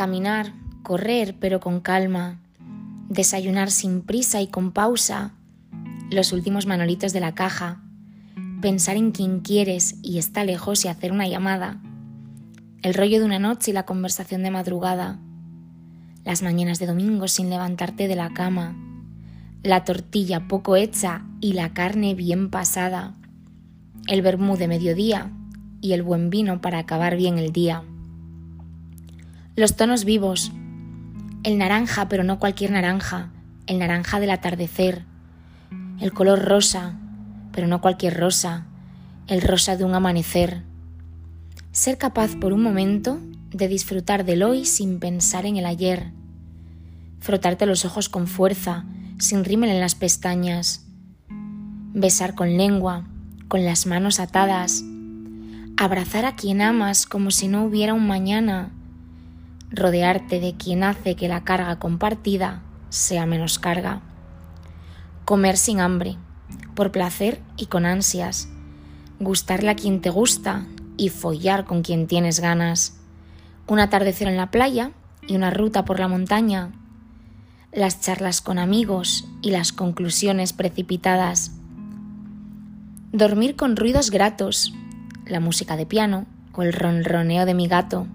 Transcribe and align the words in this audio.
Caminar, 0.00 0.54
correr 0.82 1.36
pero 1.38 1.60
con 1.60 1.80
calma, 1.80 2.40
desayunar 3.10 3.70
sin 3.70 4.00
prisa 4.00 4.40
y 4.40 4.46
con 4.46 4.72
pausa, 4.72 5.34
los 6.10 6.32
últimos 6.32 6.64
manolitos 6.64 7.12
de 7.12 7.20
la 7.20 7.34
caja, 7.34 7.82
pensar 8.62 8.96
en 8.96 9.10
quien 9.10 9.40
quieres 9.40 9.96
y 10.02 10.16
está 10.16 10.42
lejos 10.42 10.86
y 10.86 10.88
hacer 10.88 11.12
una 11.12 11.28
llamada, 11.28 11.82
el 12.80 12.94
rollo 12.94 13.18
de 13.18 13.26
una 13.26 13.38
noche 13.38 13.72
y 13.72 13.74
la 13.74 13.82
conversación 13.82 14.42
de 14.42 14.50
madrugada, 14.50 15.18
las 16.24 16.42
mañanas 16.42 16.78
de 16.78 16.86
domingo 16.86 17.28
sin 17.28 17.50
levantarte 17.50 18.08
de 18.08 18.16
la 18.16 18.30
cama, 18.30 18.74
la 19.62 19.84
tortilla 19.84 20.48
poco 20.48 20.76
hecha 20.76 21.26
y 21.42 21.52
la 21.52 21.74
carne 21.74 22.14
bien 22.14 22.48
pasada, 22.48 23.16
el 24.08 24.22
vermú 24.22 24.56
de 24.56 24.66
mediodía 24.66 25.30
y 25.82 25.92
el 25.92 26.02
buen 26.02 26.30
vino 26.30 26.62
para 26.62 26.78
acabar 26.78 27.16
bien 27.16 27.36
el 27.36 27.52
día. 27.52 27.84
Los 29.60 29.76
tonos 29.76 30.06
vivos, 30.06 30.52
el 31.42 31.58
naranja, 31.58 32.08
pero 32.08 32.24
no 32.24 32.38
cualquier 32.38 32.70
naranja, 32.70 33.28
el 33.66 33.78
naranja 33.78 34.18
del 34.18 34.30
atardecer, 34.30 35.04
el 36.00 36.14
color 36.14 36.46
rosa, 36.46 36.98
pero 37.52 37.66
no 37.66 37.82
cualquier 37.82 38.18
rosa, 38.18 38.64
el 39.26 39.42
rosa 39.42 39.76
de 39.76 39.84
un 39.84 39.94
amanecer. 39.94 40.62
Ser 41.72 41.98
capaz 41.98 42.36
por 42.36 42.54
un 42.54 42.62
momento 42.62 43.20
de 43.50 43.68
disfrutar 43.68 44.24
del 44.24 44.44
hoy 44.44 44.64
sin 44.64 44.98
pensar 44.98 45.44
en 45.44 45.58
el 45.58 45.66
ayer. 45.66 46.10
Frotarte 47.18 47.66
los 47.66 47.84
ojos 47.84 48.08
con 48.08 48.28
fuerza, 48.28 48.86
sin 49.18 49.44
rímel 49.44 49.68
en 49.68 49.80
las 49.80 49.94
pestañas. 49.94 50.86
Besar 51.92 52.34
con 52.34 52.56
lengua, 52.56 53.04
con 53.48 53.66
las 53.66 53.84
manos 53.84 54.20
atadas. 54.20 54.82
Abrazar 55.76 56.24
a 56.24 56.34
quien 56.34 56.62
amas 56.62 57.04
como 57.04 57.30
si 57.30 57.46
no 57.48 57.62
hubiera 57.62 57.92
un 57.92 58.06
mañana. 58.06 58.70
Rodearte 59.72 60.40
de 60.40 60.56
quien 60.56 60.82
hace 60.82 61.14
que 61.14 61.28
la 61.28 61.44
carga 61.44 61.78
compartida 61.78 62.62
sea 62.88 63.24
menos 63.24 63.60
carga. 63.60 64.00
Comer 65.24 65.56
sin 65.56 65.78
hambre, 65.78 66.16
por 66.74 66.90
placer 66.90 67.40
y 67.56 67.66
con 67.66 67.86
ansias. 67.86 68.48
Gustarle 69.20 69.70
a 69.70 69.76
quien 69.76 70.00
te 70.00 70.10
gusta 70.10 70.66
y 70.96 71.08
follar 71.08 71.66
con 71.66 71.82
quien 71.82 72.08
tienes 72.08 72.40
ganas. 72.40 72.98
Un 73.68 73.78
atardecer 73.78 74.26
en 74.26 74.36
la 74.36 74.50
playa 74.50 74.90
y 75.28 75.36
una 75.36 75.50
ruta 75.50 75.84
por 75.84 76.00
la 76.00 76.08
montaña. 76.08 76.72
Las 77.72 78.00
charlas 78.00 78.40
con 78.40 78.58
amigos 78.58 79.28
y 79.40 79.52
las 79.52 79.72
conclusiones 79.72 80.52
precipitadas. 80.52 81.52
Dormir 83.12 83.54
con 83.54 83.76
ruidos 83.76 84.10
gratos, 84.10 84.74
la 85.26 85.38
música 85.38 85.76
de 85.76 85.86
piano 85.86 86.26
o 86.54 86.62
el 86.62 86.72
ronroneo 86.72 87.46
de 87.46 87.54
mi 87.54 87.68
gato. 87.68 88.08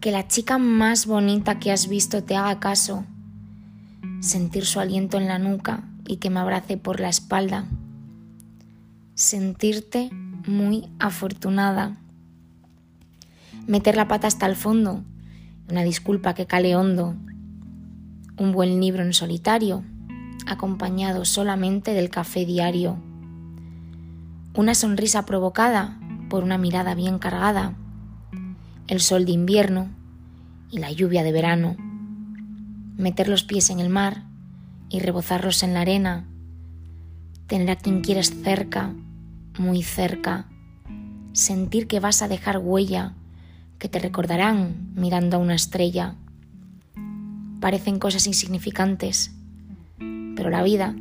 Que 0.00 0.12
la 0.12 0.26
chica 0.26 0.56
más 0.56 1.04
bonita 1.04 1.58
que 1.58 1.70
has 1.70 1.86
visto 1.86 2.24
te 2.24 2.34
haga 2.34 2.58
caso. 2.58 3.04
Sentir 4.20 4.64
su 4.64 4.80
aliento 4.80 5.18
en 5.18 5.28
la 5.28 5.38
nuca 5.38 5.84
y 6.06 6.16
que 6.16 6.30
me 6.30 6.40
abrace 6.40 6.78
por 6.78 7.00
la 7.00 7.10
espalda. 7.10 7.66
Sentirte 9.14 10.08
muy 10.46 10.88
afortunada. 10.98 11.98
Meter 13.66 13.94
la 13.94 14.08
pata 14.08 14.26
hasta 14.26 14.46
el 14.46 14.56
fondo, 14.56 15.04
una 15.68 15.82
disculpa 15.82 16.32
que 16.32 16.46
cale 16.46 16.76
hondo. 16.76 17.14
Un 18.38 18.52
buen 18.52 18.80
libro 18.80 19.02
en 19.02 19.12
solitario, 19.12 19.84
acompañado 20.46 21.26
solamente 21.26 21.92
del 21.92 22.08
café 22.08 22.46
diario. 22.46 22.96
Una 24.54 24.74
sonrisa 24.74 25.26
provocada 25.26 26.00
por 26.30 26.42
una 26.42 26.56
mirada 26.56 26.94
bien 26.94 27.18
cargada. 27.18 27.74
El 28.90 28.98
sol 28.98 29.24
de 29.24 29.30
invierno 29.30 29.88
y 30.68 30.78
la 30.78 30.90
lluvia 30.90 31.22
de 31.22 31.30
verano. 31.30 31.76
Meter 32.96 33.28
los 33.28 33.44
pies 33.44 33.70
en 33.70 33.78
el 33.78 33.88
mar 33.88 34.24
y 34.88 34.98
rebozarlos 34.98 35.62
en 35.62 35.74
la 35.74 35.82
arena. 35.82 36.26
Tener 37.46 37.70
a 37.70 37.76
quien 37.76 38.00
quieres 38.00 38.42
cerca 38.42 38.92
muy 39.60 39.84
cerca, 39.84 40.48
sentir 41.32 41.86
que 41.86 42.00
vas 42.00 42.20
a 42.20 42.26
dejar 42.26 42.58
huella, 42.58 43.14
que 43.78 43.88
te 43.88 44.00
recordarán 44.00 44.90
mirando 44.96 45.36
a 45.36 45.40
una 45.40 45.54
estrella. 45.54 46.16
Parecen 47.60 48.00
cosas 48.00 48.26
insignificantes, 48.26 49.36
pero 50.34 50.50
la 50.50 50.64
vida 50.64 50.96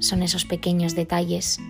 son 0.00 0.22
esos 0.22 0.46
pequeños 0.46 0.94
detalles 0.94 1.60